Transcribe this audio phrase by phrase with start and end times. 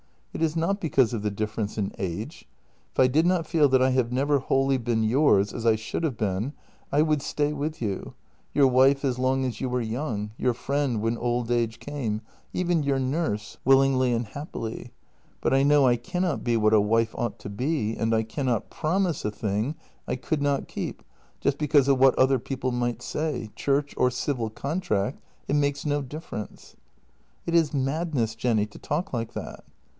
[0.33, 2.47] It is not because of the difference in age.
[2.93, 6.03] If I did not feel that I have never wholly been yours, as I should
[6.03, 6.53] have been,
[6.91, 8.15] I would stay with you—
[8.55, 12.21] your wife as long as you were young, your friend when old age came—
[12.53, 14.91] even your nurse— willingly and happily.
[15.41, 18.71] But I know I cannot be what a wife ought to be, and I cannot
[18.71, 19.75] promise a thing
[20.07, 21.03] I could not keep
[21.41, 26.01] just because of what other people might say— church or civil contract, it makes no
[26.01, 26.75] difference.""
[27.45, 29.63] It is madness, Jenny, to talk like that."